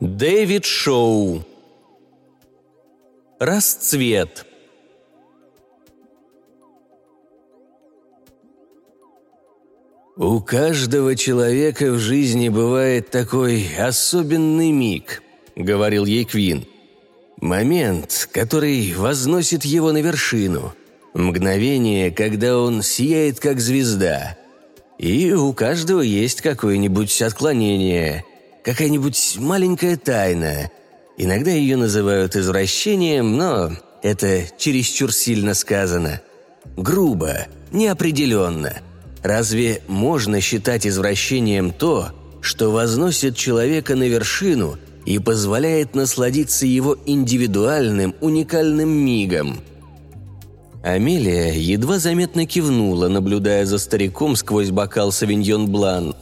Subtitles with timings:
[0.00, 1.42] Дэвид Шоу
[3.38, 4.44] Расцвет
[10.16, 15.22] У каждого человека в жизни бывает такой особенный миг,
[15.54, 16.66] говорил ей Квин.
[17.40, 20.74] Момент, который возносит его на вершину.
[21.14, 24.36] Мгновение, когда он сияет как звезда.
[24.98, 28.24] И у каждого есть какое-нибудь отклонение,
[28.66, 30.70] какая-нибудь маленькая тайна.
[31.16, 33.70] Иногда ее называют извращением, но
[34.02, 36.20] это чересчур сильно сказано.
[36.76, 38.80] Грубо, неопределенно–
[39.26, 42.10] Разве можно считать извращением то,
[42.40, 49.58] что возносит человека на вершину и позволяет насладиться его индивидуальным, уникальным мигом?
[50.84, 56.14] Амелия едва заметно кивнула, наблюдая за стариком сквозь бокал Савиньон Блан.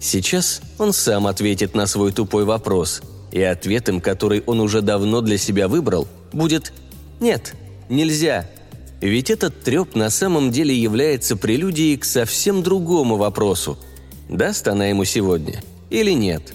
[0.00, 3.02] Сейчас он сам ответит на свой тупой вопрос,
[3.32, 6.72] и ответом, который он уже давно для себя выбрал, будет
[7.20, 7.54] «Нет,
[7.88, 8.46] нельзя,
[9.00, 13.78] ведь этот треп на самом деле является прелюдией к совсем другому вопросу.
[14.28, 16.54] Даст она ему сегодня или нет?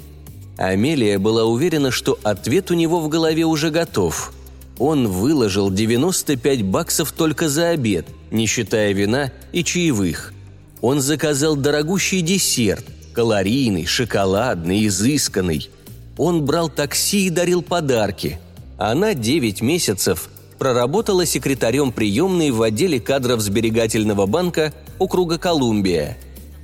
[0.58, 4.34] Амелия была уверена, что ответ у него в голове уже готов.
[4.78, 10.34] Он выложил 95 баксов только за обед, не считая вина и чаевых.
[10.82, 15.70] Он заказал дорогущий десерт, калорийный, шоколадный, изысканный.
[16.18, 18.40] Он брал такси и дарил подарки.
[18.78, 26.18] Она 9 месяцев проработала секретарем приемной в отделе кадров сберегательного банка округа Колумбия.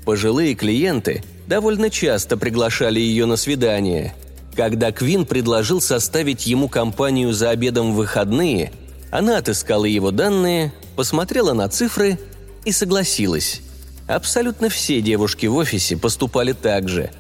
[0.05, 4.13] Пожилые клиенты довольно часто приглашали ее на свидание.
[4.55, 8.71] Когда Квин предложил составить ему компанию за обедом в выходные,
[9.11, 12.19] она отыскала его данные, посмотрела на цифры
[12.65, 13.61] и согласилась.
[14.07, 17.11] Абсолютно все девушки в офисе поступали так же.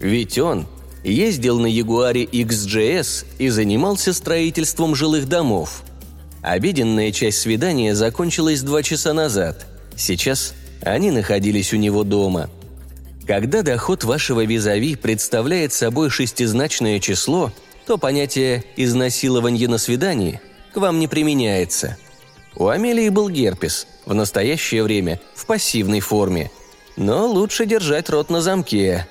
[0.00, 0.66] Ведь он
[1.02, 5.82] ездил на Ягуаре XJS и занимался строительством жилых домов–
[6.46, 9.66] Обеденная часть свидания закончилась два часа назад.
[9.96, 12.48] Сейчас они находились у него дома.
[13.26, 17.50] Когда доход вашего визави представляет собой шестизначное число,
[17.84, 20.40] то понятие «изнасилование на свидании»
[20.72, 21.96] к вам не применяется.
[22.54, 26.50] У Амелии был герпес, в настоящее время в пассивной форме.
[26.96, 29.06] Но лучше держать рот на замке.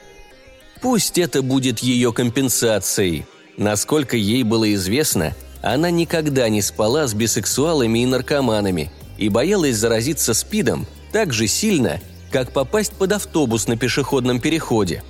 [0.81, 3.25] Пусть это будет ее компенсацией.
[3.57, 5.35] Насколько ей было известно–
[5.65, 11.99] она никогда не спала с бисексуалами и наркоманами и боялась заразиться СПИДом так же сильно,
[12.31, 15.03] как попасть под автобус на пешеходном переходе.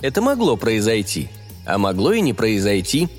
[0.00, 1.28] Это могло произойти,
[1.66, 3.10] а могло и не произойти.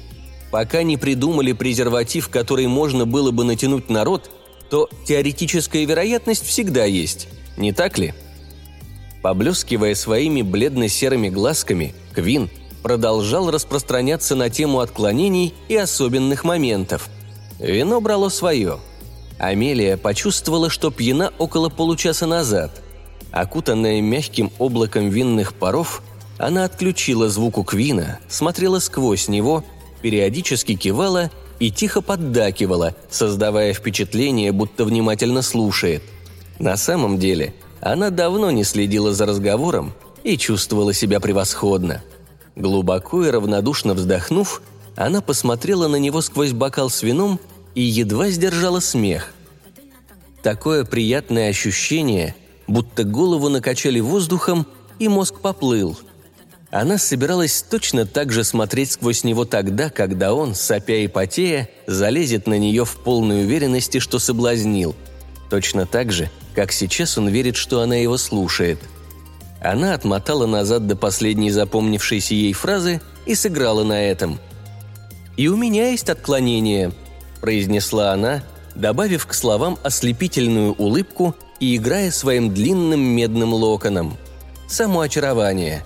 [0.50, 4.32] Пока не придумали презерватив, который можно было бы натянуть на рот,
[4.76, 8.14] то теоретическая вероятность всегда есть, не так ли?
[9.22, 12.50] Поблескивая своими бледно-серыми глазками, Квин–
[12.84, 17.10] продолжал распространяться на тему отклонений и особенных моментов.
[17.58, 18.80] Вино брало свое.
[19.40, 22.82] Амелия почувствовала, что пьяна около получаса назад.
[23.32, 26.04] Окутанная мягким облаком винных паров,
[26.38, 29.64] она отключила звук у Квина, смотрела сквозь него,
[30.02, 36.04] периодически кивала и тихо поддакивала, создавая впечатление, будто внимательно слушает.
[36.60, 42.04] На самом деле, она давно не следила за разговором и чувствовала себя превосходно–
[42.56, 44.62] Глубоко и равнодушно вздохнув,
[44.96, 47.40] она посмотрела на него сквозь бокал с вином
[47.76, 49.34] и едва сдержала смех.
[50.42, 52.36] Такое приятное ощущение,
[52.68, 54.66] будто голову накачали воздухом
[55.00, 55.98] и мозг поплыл.
[56.76, 62.48] Она собиралась точно так же смотреть сквозь него тогда, когда он, сопя и потея, залезет
[62.48, 64.94] на нее в полной уверенности, что соблазнил.
[65.50, 68.80] Точно так же, как сейчас он верит, что она его слушает–
[69.66, 74.40] она отмотала назад до последней запомнившейся ей фразы и сыграла на этом.
[75.38, 76.92] «И у меня есть отклонение»,–
[77.42, 78.44] произнесла она,
[78.76, 84.18] добавив к словам ослепительную улыбку и играя своим длинным медным локоном.
[84.68, 85.84] Самоочарование.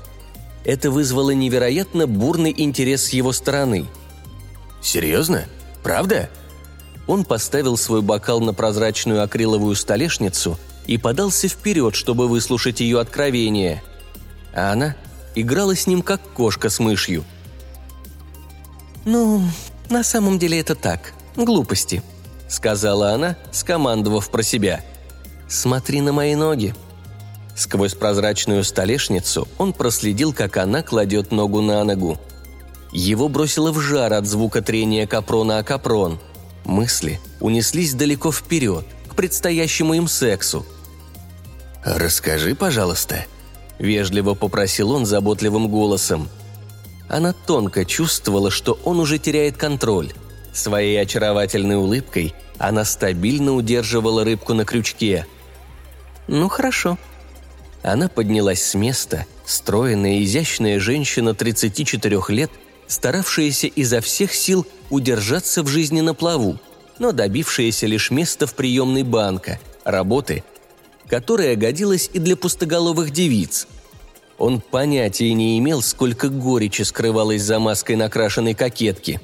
[0.66, 3.86] Это вызвало невероятно бурный интерес с его стороны.
[4.82, 5.46] «Серьезно?
[5.84, 6.30] Правда?»
[7.08, 10.58] Он поставил свой бокал на прозрачную акриловую столешницу–
[10.90, 13.84] и подался вперед, чтобы выслушать ее откровение.
[14.56, 14.96] А она
[15.36, 17.24] играла с ним, как кошка с мышью.
[19.06, 19.44] «Ну,
[19.92, 22.02] на самом деле это так, глупости»,—
[22.48, 24.84] сказала она, скомандовав про себя.
[25.48, 26.74] «Смотри на мои ноги».
[27.60, 32.18] Сквозь прозрачную столешницу он проследил, как она кладет ногу на ногу.
[32.92, 36.20] Его бросило в жар от звука трения капрона о капрон.
[36.66, 40.66] Мысли унеслись далеко вперед, к предстоящему им сексу—
[41.84, 43.26] «Расскажи, пожалуйста»,–
[43.80, 46.30] вежливо попросил он заботливым голосом.
[47.08, 50.12] Она тонко чувствовала, что он уже теряет контроль.
[50.54, 55.26] Своей очаровательной улыбкой она стабильно удерживала рыбку на крючке.
[56.28, 56.98] «Ну хорошо».
[57.84, 62.52] Она поднялась с места, стройная, изящная женщина 34 лет,
[62.88, 66.60] старавшаяся изо всех сил удержаться в жизни на плаву,
[66.98, 70.44] но добившаяся лишь места в приемной банка, работы,
[71.08, 73.68] которая годилась и для пустоголовых девиц.
[74.38, 79.20] Он понятия не имел, сколько горечи скрывалось за маской накрашенной кокетки.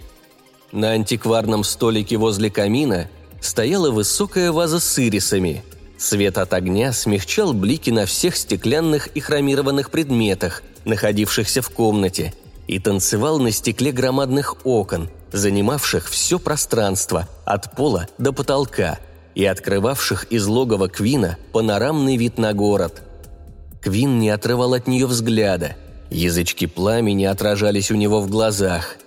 [0.71, 3.09] На антикварном столике возле камина
[3.39, 5.63] стояла высокая ваза с ирисами.
[5.97, 12.33] Свет от огня смягчал блики на всех стеклянных и хромированных предметах, находившихся в комнате,
[12.67, 18.99] и танцевал на стекле громадных окон, занимавших все пространство от пола до потолка
[19.35, 23.01] и открывавших из логова Квина панорамный вид на город.
[23.81, 25.75] Квин не отрывал от нее взгляда,
[26.09, 28.97] язычки пламени отражались у него в глазах–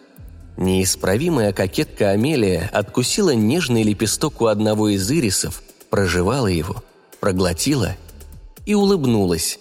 [0.58, 6.82] Неисправимая кокетка Амелия откусила нежный лепесток у одного из ирисов, прожевала его,
[7.20, 7.96] проглотила
[8.66, 9.58] и улыбнулась.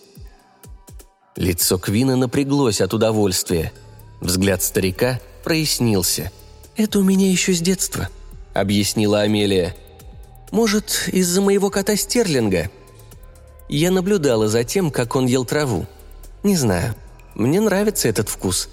[1.36, 3.72] Лицо Квина напряглось от удовольствия.
[4.22, 6.32] Взгляд старика прояснился.
[6.76, 8.10] «Это у меня еще с детства»,—
[8.54, 9.76] объяснила Амелия.
[10.52, 12.72] «Может, из-за моего кота Стерлинга?»
[13.70, 15.86] Я наблюдала за тем, как он ел траву.
[16.44, 16.96] Не знаю,
[17.36, 18.70] мне нравится этот вкус.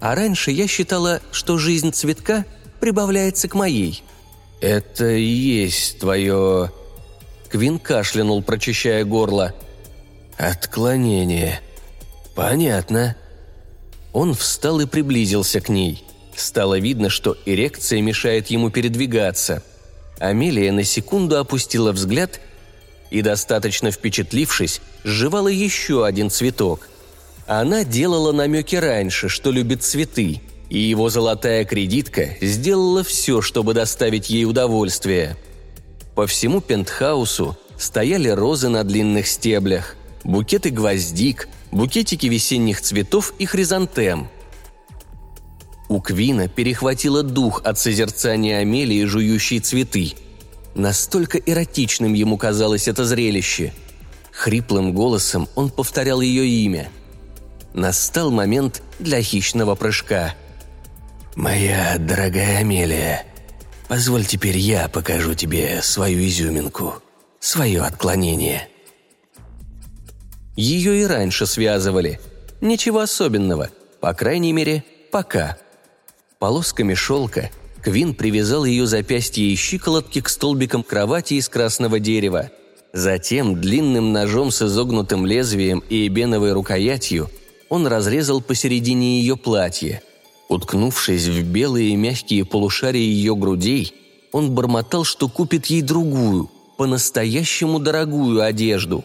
[0.00, 2.46] А раньше я считала, что жизнь цветка
[2.80, 4.02] прибавляется к моей.
[4.60, 6.72] «Это и есть твое...»
[7.52, 9.54] Квин кашлянул, прочищая горло.
[10.38, 11.60] «Отклонение.
[12.34, 13.14] Понятно».
[14.14, 16.02] Он встал и приблизился к ней.
[16.34, 19.62] Стало видно, что эрекция мешает ему передвигаться.
[20.18, 22.40] Амелия на секунду опустила взгляд
[23.10, 26.88] и, достаточно впечатлившись, сживала еще один цветок.
[27.46, 30.40] Она делала намеки раньше, что любит цветы,
[30.70, 35.36] и его золотая кредитка сделала все, чтобы доставить ей удовольствие.
[36.14, 44.28] По всему пентхаусу стояли розы на длинных стеблях, букеты гвоздик, букетики весенних цветов и хризантем.
[45.88, 50.12] У Квина перехватило дух от созерцания Амелии, жующей цветы.
[50.74, 53.72] Настолько эротичным ему казалось это зрелище.
[54.30, 56.88] Хриплым голосом он повторял ее имя–
[57.74, 60.34] Настал момент для хищного прыжка.
[61.34, 63.24] «Моя дорогая Амелия,
[63.92, 66.94] позволь теперь я покажу тебе свою изюминку,
[67.40, 68.66] свое отклонение».
[70.56, 72.18] Ее и раньше связывали.
[72.62, 73.68] Ничего особенного,
[74.00, 75.58] по крайней мере, пока.
[76.38, 77.50] Полосками шелка
[77.82, 82.50] Квин привязал ее запястье и щиколотки к столбикам кровати из красного дерева.
[82.94, 87.30] Затем длинным ножом с изогнутым лезвием и эбеновой рукоятью–
[87.72, 90.02] он разрезал посередине ее платье.
[90.48, 93.94] Уткнувшись в белые мягкие полушария ее грудей,
[94.32, 99.04] он бормотал, что купит ей другую, по-настоящему дорогую одежду.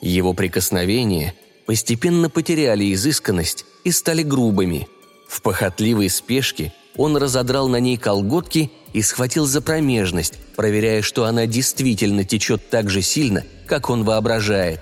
[0.00, 1.34] Его прикосновения
[1.66, 4.88] постепенно потеряли изысканность и стали грубыми.
[5.28, 11.46] В похотливой спешке он разодрал на ней колготки и схватил за промежность, проверяя, что она
[11.46, 14.80] действительно течет так же сильно, как он воображает.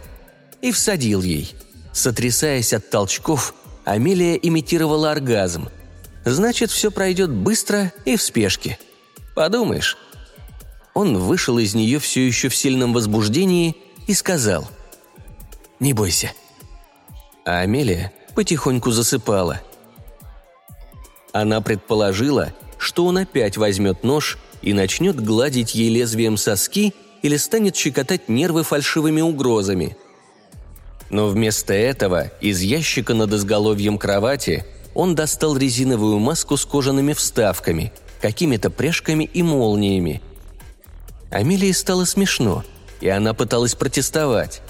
[0.62, 1.52] И всадил ей–
[1.98, 5.68] Сотрясаясь от толчков, Амелия имитировала оргазм.
[6.30, 8.78] Значит, все пройдет быстро и в спешке.
[9.34, 9.96] Подумаешь.
[10.92, 14.68] Он вышел из нее все еще в сильном возбуждении и сказал
[15.80, 16.32] «Не бойся».
[17.46, 19.62] А Амелия потихоньку засыпала.
[21.32, 26.92] Она предположила, что он опять возьмет нож и начнет гладить ей лезвием соски
[27.22, 29.96] или станет щекотать нервы фальшивыми угрозами–
[31.10, 34.64] но вместо этого из ящика над изголовьем кровати
[34.98, 40.20] он достал резиновую маску с кожаными вставками, какими-то пряжками и молниями.
[41.30, 42.64] Амелии стало смешно,
[43.00, 44.60] и она пыталась протестовать.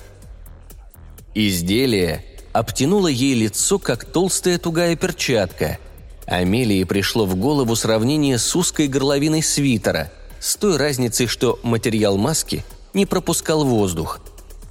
[1.35, 5.78] Изделие обтянуло ей лицо, как толстая тугая перчатка.
[6.26, 12.66] Амелии пришло в голову сравнение с узкой горловиной свитера, с той разницей, что материал маски
[12.92, 14.20] не пропускал воздух.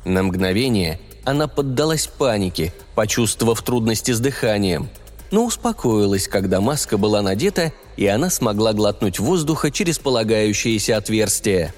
[0.06, 4.88] На мгновение она поддалась панике, почувствовав трудности с дыханием,
[5.31, 11.74] но успокоилась, когда маска была надета, и она смогла глотнуть воздуха через полагающееся отверстие.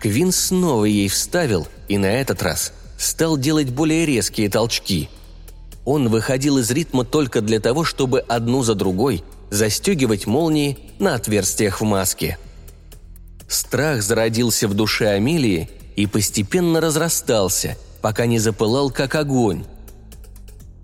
[0.00, 5.08] Квин снова ей вставил, и на этот раз стал делать более резкие толчки.
[5.84, 11.80] Он выходил из ритма только для того, чтобы одну за другой застегивать молнии на отверстиях
[11.80, 12.38] в маске.
[13.48, 19.64] Страх зародился в душе Амелии и постепенно разрастался– пока не запылал, как огонь.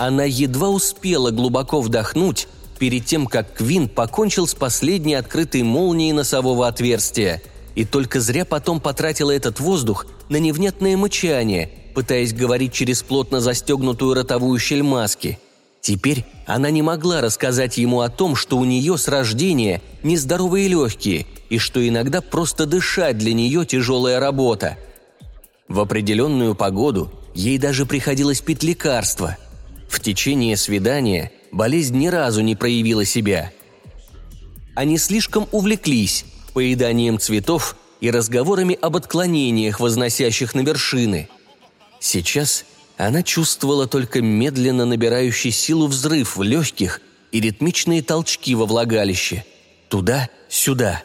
[0.01, 6.67] Она едва успела глубоко вдохнуть, перед тем, как Квин покончил с последней открытой молнией носового
[6.67, 7.43] отверстия,
[7.75, 14.15] и только зря потом потратила этот воздух на невнятное мычание, пытаясь говорить через плотно застегнутую
[14.15, 15.39] ротовую щель маски.
[15.83, 21.27] Теперь она не могла рассказать ему о том, что у нее с рождения нездоровые легкие
[21.51, 24.79] и что иногда просто дышать для нее тяжелая работа.
[25.69, 29.37] В определенную погоду ей даже приходилось пить лекарства.
[29.91, 33.53] В течение свидания болезнь ни разу не проявила себя.
[34.77, 41.29] Они слишком увлеклись поеданием цветов и разговорами об отклонениях, возносящих на вершины.
[41.99, 42.65] Сейчас
[42.97, 47.01] она чувствовала только медленно набирающий силу взрыв в легких
[47.33, 49.45] и ритмичные толчки во влагалище.
[49.89, 51.03] Туда-сюда.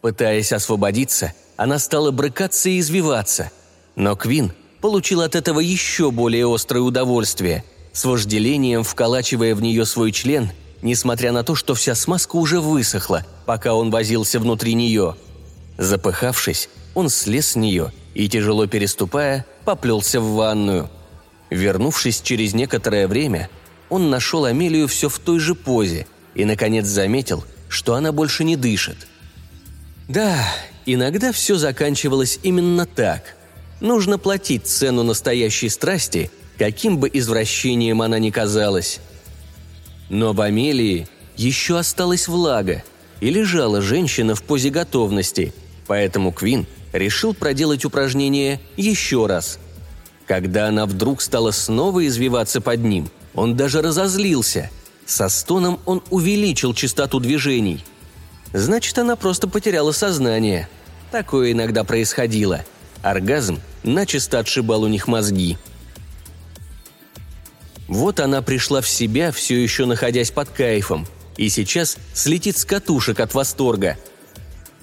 [0.00, 3.52] Пытаясь освободиться, она стала брыкаться и извиваться.
[3.94, 10.12] Но Квин получил от этого еще более острое удовольствие, с вожделением вколачивая в нее свой
[10.12, 10.50] член,
[10.82, 15.16] несмотря на то, что вся смазка уже высохла, пока он возился внутри нее.
[15.78, 20.90] Запыхавшись, он слез с нее и, тяжело переступая, поплелся в ванную–
[21.50, 23.50] Вернувшись через некоторое время,
[23.88, 28.56] он нашел Амелию все в той же позе и, наконец, заметил, что она больше не
[28.56, 29.08] дышит.
[30.08, 30.46] Да,
[30.86, 33.36] иногда все заканчивалось именно так.
[33.80, 36.30] Нужно платить цену настоящей страсти,
[36.60, 39.00] каким бы извращением она ни казалась.
[40.10, 42.84] Но в Амелии еще осталась влага,
[43.20, 45.52] и лежала женщина в позе готовности,
[45.88, 49.58] поэтому Квин решил проделать упражнение еще раз–
[50.30, 54.70] когда она вдруг стала снова извиваться под ним, он даже разозлился.
[55.04, 57.84] Со стоном он увеличил частоту движений.
[58.52, 60.68] Значит, она просто потеряла сознание.
[61.10, 62.64] Такое иногда происходило.
[63.02, 65.58] Оргазм начисто отшибал у них мозги.
[67.90, 71.06] Вот она пришла в себя, все еще находясь под кайфом,
[71.36, 73.98] и сейчас слетит с катушек от восторга.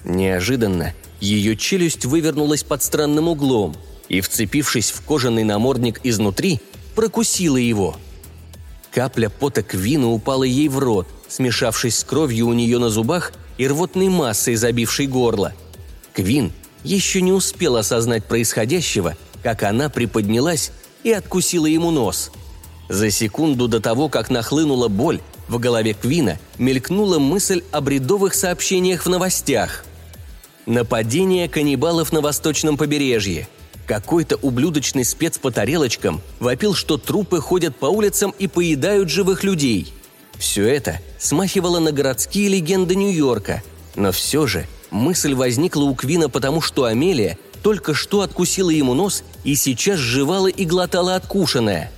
[0.04, 3.76] Неожиданно ее челюсть вывернулась под странным углом–
[4.08, 6.60] и, вцепившись в кожаный намордник изнутри,
[6.94, 7.96] прокусила его.
[8.90, 13.68] Капля пота Квина упала ей в рот, смешавшись с кровью у нее на зубах и
[13.68, 15.52] рвотной массой, забившей горло.
[16.14, 16.52] Квин
[16.84, 20.72] еще не успел осознать происходящего, как она приподнялась
[21.04, 22.30] и откусила ему нос.
[22.88, 29.04] За секунду до того, как нахлынула боль, в голове Квина мелькнула мысль о бредовых сообщениях
[29.04, 29.84] в новостях.
[30.66, 33.48] Нападение каннибалов на восточном побережье–
[33.88, 39.94] какой-то ублюдочный спец по тарелочкам вопил, что трупы ходят по улицам и поедают живых людей.
[40.36, 43.62] Все это смахивало на городские легенды Нью-Йорка.
[43.96, 49.24] Но все же мысль возникла у Квина потому, что Амелия только что откусила ему нос
[49.42, 51.90] и сейчас жевала и глотала откушенное.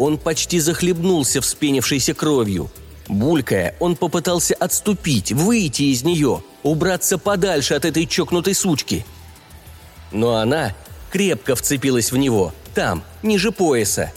[0.00, 2.70] Он почти захлебнулся вспенившейся кровью.
[3.06, 9.04] Булькая, он попытался отступить, выйти из нее, убраться подальше от этой чокнутой сучки.
[10.10, 10.74] Но она
[11.12, 14.10] крепко вцепилась в него, там, ниже пояса.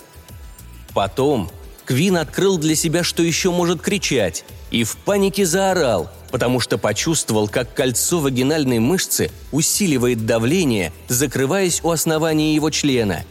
[0.93, 1.51] Потом
[1.83, 7.49] Квин открыл для себя, что еще может кричать, и в панике заорал, потому что почувствовал,
[7.49, 13.25] как кольцо вагинальной мышцы усиливает давление, закрываясь у основания его члена.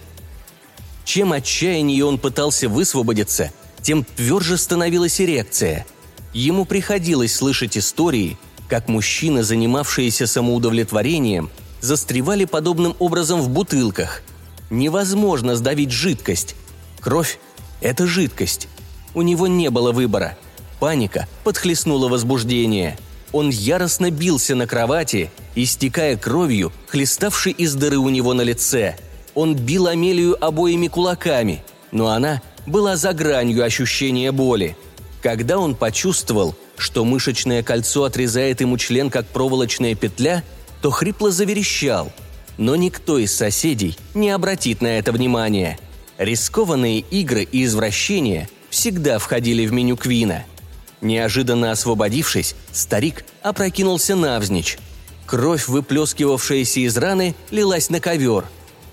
[1.05, 5.87] Чем отчаяннее он пытался высвободиться, тем тверже становилась эрекция.
[6.33, 14.23] Ему приходилось слышать истории, как мужчины, занимавшиеся самоудовлетворением, застревали подобным образом в бутылках.
[14.71, 16.55] Невозможно сдавить жидкость.
[17.01, 17.39] Кровь–
[17.83, 18.69] это жидкость.
[19.15, 20.39] У него не было выбора.
[20.81, 22.97] Паника подхлестнула возбуждение.
[23.33, 28.97] Он яростно бился на кровати, истекая кровью, хлеставшей из дыры у него на лице.
[29.35, 34.77] Он бил Амелию обоими кулаками, но она была за гранью ощущения боли.
[35.23, 40.43] Когда он почувствовал, что мышечное кольцо отрезает ему член как проволочная петля–
[40.83, 42.13] то хрипло заверещал.
[42.59, 45.79] Но никто из соседей не обратит на это внимания.
[46.19, 50.45] Рискованные игры и извращения всегда входили в меню Квина.
[51.01, 54.79] Неожиданно освободившись, старик опрокинулся навзничь.
[55.25, 58.45] Кровь, выплескивавшаяся из раны, лилась на ковер.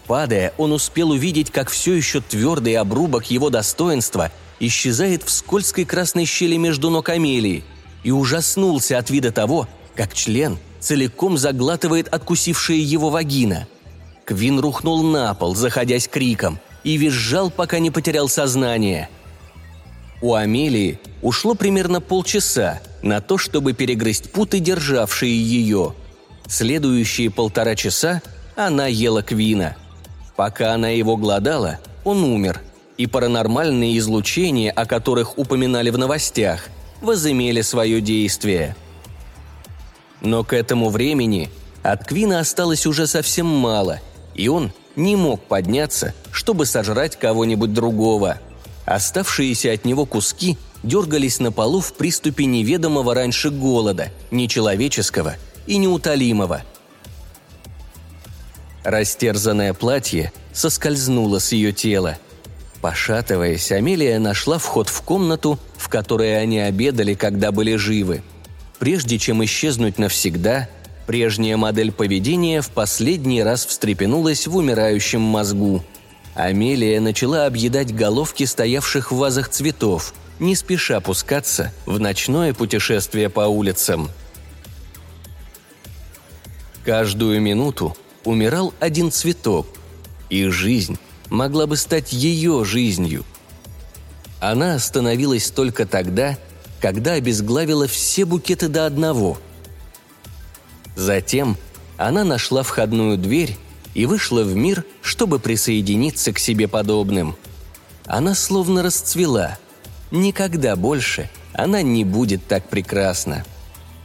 [0.09, 6.25] Падая, он успел увидеть, как все еще твердый обрубок его достоинства исчезает в скользкой красной
[6.25, 7.63] щели между ног Амелии,
[8.03, 13.67] и ужаснулся от вида того, как член целиком заглатывает откусившая его вагина.
[14.25, 19.09] Квин рухнул на пол, заходясь криком, и визжал, пока не потерял сознание.
[20.23, 25.93] У Амелии ушло примерно полчаса на то, чтобы перегрызть путы, державшие ее.
[26.47, 28.23] Следующие полтора часа
[28.55, 29.75] она ела Квина.
[30.39, 32.61] Пока она его глодала, он умер,
[32.95, 36.69] и паранормальные излучения, о которых упоминали в новостях,
[37.01, 38.77] возымели свое действие.
[40.21, 41.49] Но к этому времени
[41.83, 43.99] от Квина осталось уже совсем мало,
[44.33, 48.37] и он не мог подняться, чтобы сожрать кого-нибудь другого.
[48.85, 55.35] Оставшиеся от него куски дергались на полу в приступе неведомого раньше голода, нечеловеческого
[55.67, 56.61] и неутолимого.
[58.89, 62.17] Растерзанное платье соскользнуло с ее тела.
[62.81, 68.23] Пошатываясь, Амелия нашла вход в комнату, в которой они обедали, когда были живы.
[68.79, 70.67] Прежде чем исчезнуть навсегда,
[71.05, 75.83] прежняя модель поведения в последний раз встрепенулась в умирающем мозгу.
[76.33, 83.41] Амелия начала объедать головки стоявших в вазах цветов, не спеша пускаться в ночное путешествие по
[83.41, 84.09] улицам.
[86.83, 89.67] Каждую минуту умирал один цветок,
[90.29, 90.97] и жизнь
[91.29, 93.25] могла бы стать ее жизнью.
[94.39, 96.37] Она остановилась только тогда,
[96.81, 99.37] когда обезглавила все букеты до одного.
[100.95, 101.57] Затем
[101.97, 103.57] она нашла входную дверь
[103.93, 107.35] и вышла в мир, чтобы присоединиться к себе подобным.
[108.05, 109.57] Она словно расцвела.
[110.11, 113.43] Никогда больше она не будет так прекрасна.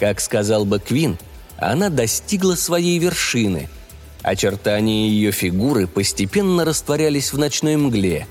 [0.01, 1.19] Как сказал бы Квин,
[1.57, 3.69] она достигла своей вершины.
[4.25, 8.27] Очертания ее фигуры постепенно растворялись в ночной мгле.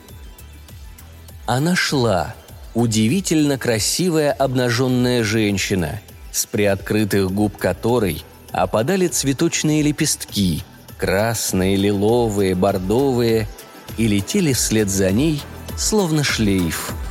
[1.45, 2.33] Она шла,
[2.73, 10.63] удивительно красивая обнаженная женщина, с приоткрытых губ которой опадали цветочные лепестки,
[10.97, 13.47] красные, лиловые, бордовые,
[13.95, 15.43] и летели вслед за ней,
[15.77, 16.91] словно шлейф–